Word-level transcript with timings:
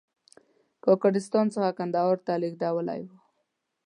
کاکړستان 0.83 1.45
څخه 1.55 1.69
کندهار 1.79 2.17
ته 2.25 2.31
لېږدېدلی 2.41 3.01
و. 3.07 3.09